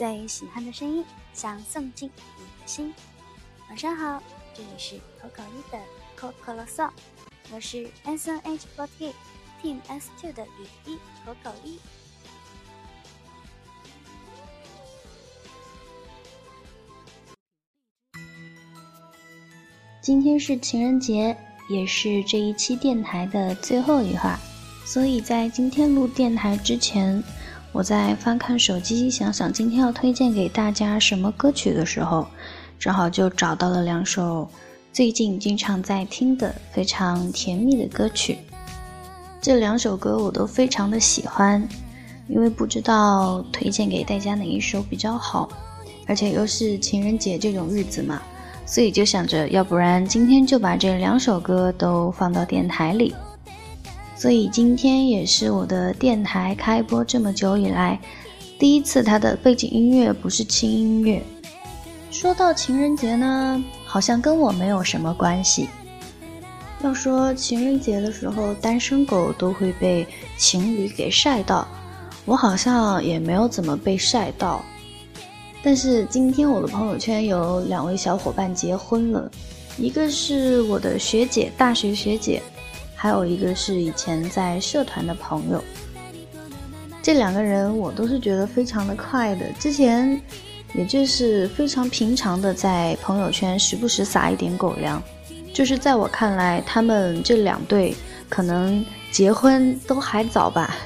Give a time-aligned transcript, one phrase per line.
[0.00, 2.90] 最喜欢的声音，想送进你的心。
[3.68, 4.22] 晚上好，
[4.54, 5.78] 这里是口口一的
[6.16, 6.88] 口口啰嗦，
[7.52, 9.12] 我是 S N H forty
[9.62, 11.78] Team S two 的雨滴口口一。
[20.00, 21.36] 今天是情人节，
[21.68, 24.38] 也是这一期电台的最后一话，
[24.86, 27.22] 所以在今天录电台之前。
[27.72, 32.26] 我在翻看手机，想想今天要推荐给大家什么歌曲的时候，
[32.80, 34.48] 正好就找到了两首
[34.92, 38.38] 最近经常在听的非常甜蜜的歌曲。
[39.40, 41.66] 这两首歌我都非常的喜欢，
[42.26, 45.48] 因为不知道推荐给大家哪一首比较好，
[46.08, 48.20] 而且又是情人节这种日子嘛，
[48.66, 53.14] 所以就想着，要不然今天就把这两首歌都放到电台里。
[54.20, 57.98] 所以今天也是我的电台开播这么久以来，
[58.58, 61.22] 第一次它的背景音乐不是轻音乐。
[62.10, 65.70] 说到情人节呢，好像跟我没有什么关系。
[66.82, 71.66] 要说情人节的时候，单身狗都会被情侣给晒到，
[72.26, 74.62] 我好像也没有怎么被晒到。
[75.62, 79.30] 但是今天我的朋友圈有两位小伙伴结婚了，
[79.78, 82.42] 一个是我的学姐，大学学姐。
[83.02, 85.64] 还有一个是以前在社团的朋友，
[87.02, 89.46] 这两个人我都是觉得非常的快的。
[89.58, 90.20] 之前
[90.74, 95.02] 也就是非常平常的在朋友圈时不时撒一点狗粮，
[95.50, 97.96] 就是在我看来，他们这两对
[98.28, 100.76] 可能结婚都还早吧。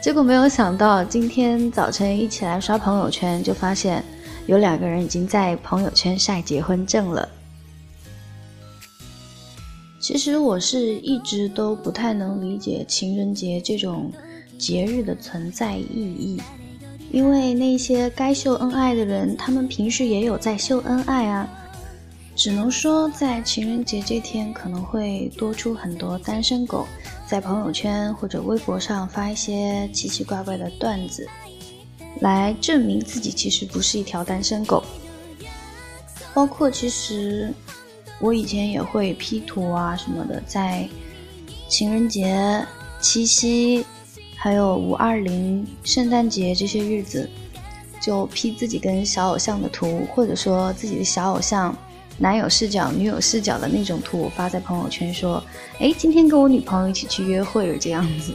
[0.00, 4.00] 结果没有想到，今天早晨一起来刷朋友圈，就发现
[4.46, 7.28] 有两个人已经在朋友圈晒结婚证了。
[10.04, 14.12] 其实我是一直都不太能理解情人节这种
[14.58, 16.38] 节日的存在意义，
[17.10, 21.48] 因为那些该秀恩爱的人，他们平时也有在秀恩爱啊。
[22.36, 26.86] 只能说在情人节这天，可能会多出很多单身狗，
[27.26, 31.26] 在朋友圈或者微博上发一些奇奇怪怪的段子，
[32.20, 34.84] 来证明自己其实不是一条单身狗。
[36.34, 37.50] 包括其实。
[38.20, 40.88] 我以前也会 P 图啊什么的，在
[41.68, 42.64] 情人节、
[43.00, 43.84] 七夕，
[44.36, 47.28] 还有五二零、圣诞节这些日子，
[48.00, 51.76] 就 P 自己跟小偶像的图，或者说自己的小偶像
[52.18, 55.42] 男友视角、女友视角的那种图，发在朋友圈说
[55.80, 58.32] ：“哎，今天跟我女朋友一起去约会了。”这样子，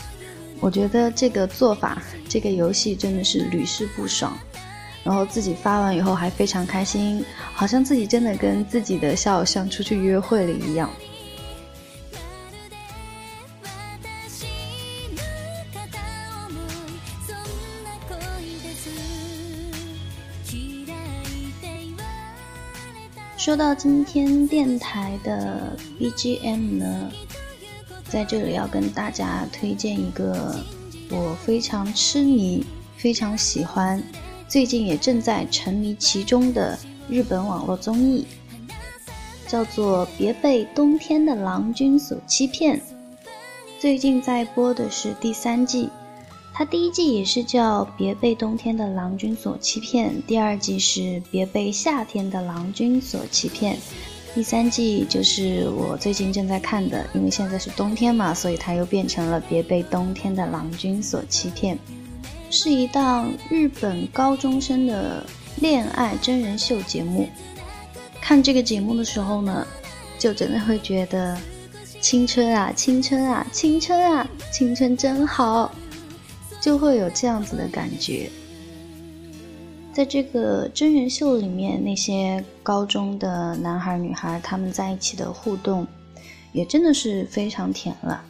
[0.60, 4.36] 我觉得这个做法，这个游戏真的是屡试不爽。
[5.06, 7.24] 然后自己发完以后还非常开心，
[7.54, 10.90] 好像自己真的跟自己的笑像出去约会了一样。
[23.36, 27.12] 说到今天电台的 BGM 呢，
[28.08, 30.58] 在这里要跟大家推荐一个
[31.10, 32.66] 我非常痴迷、
[32.96, 34.02] 非常喜欢。
[34.48, 38.24] 最近也正在沉迷其中的日本网络综艺，
[39.48, 42.78] 叫做《别被冬天的郎君所欺骗》。
[43.80, 45.88] 最近在播的是第三季，
[46.54, 53.74] 它第一季也是叫《别被冬天的郎君所欺骗》，第二季是《别被夏天的郎君所欺骗》，
[54.34, 61.76] 第三季就是我最近正在看的，因为现在是冬天嘛，所以它又变成了《别被冬天的郎君所欺骗》。
[62.58, 65.22] 是一档日本高中生的
[65.60, 67.28] 恋爱真人秀节目。
[68.18, 69.66] 看这个节目的时候呢，
[70.18, 71.36] 就真的会觉得
[72.00, 75.70] 青春啊，青春啊，青春啊，青春真好，
[76.58, 78.30] 就会有这样子的感觉。
[79.92, 85.86] 在这个真人秀里面，那些高中的男孩女孩他们在一起的互动，
[86.52, 88.24] 也真的是非常甜了。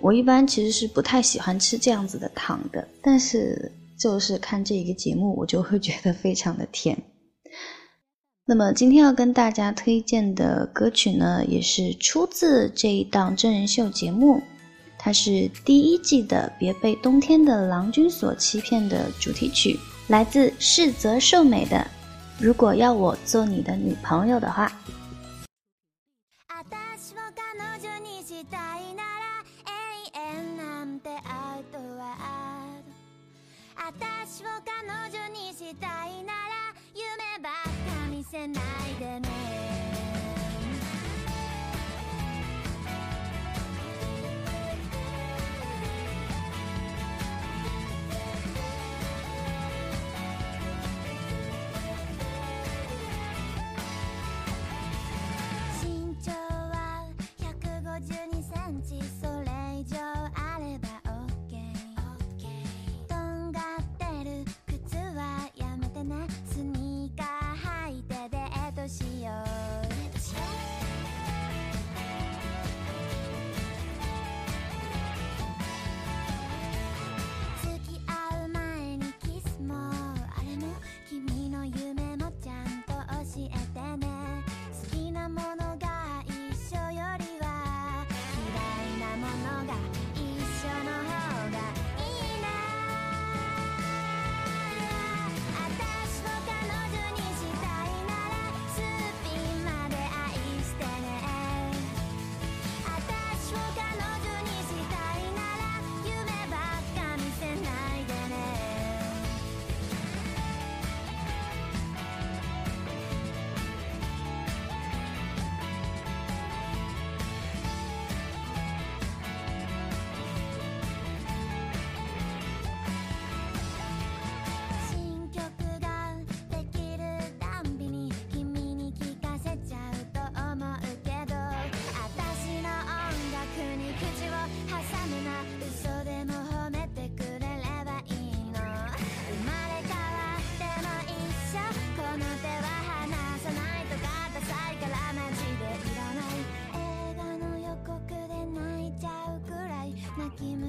[0.00, 6.96] 我一般其实是不太喜欢吃这样子的糖的，但是就是看这一个节目，我就会觉得非常的甜。
[8.46, 14.42] 那么今天要跟大家推荐的歌曲呢，也是出自这一档真人秀节目，
[14.98, 21.76] 它是第一季的《别被冬天的郎君所欺骗》的主题曲，来自世泽寿美的
[22.38, 24.66] 《如果要我做你的女朋友的话》。
[34.40, 36.39] 私を彼女にしたいな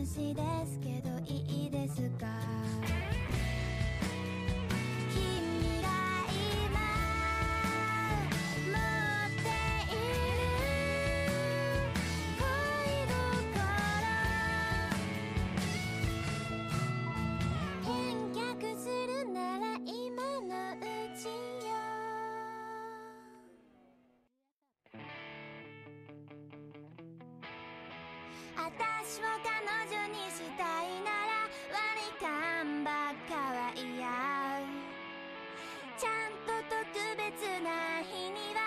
[0.06, 0.51] see that
[28.56, 29.54] 私を彼
[29.88, 34.08] 女にしたいなら割り勘ばっかは嫌
[35.98, 36.82] ちゃんと特
[37.18, 38.60] 別な日には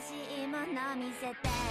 [0.00, 1.67] 新しいもの見せて。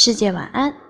[0.00, 0.87] 世界晚安。